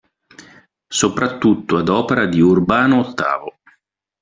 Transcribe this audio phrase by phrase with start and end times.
[0.87, 3.59] Soprattutto ad opera di Urbano VIII.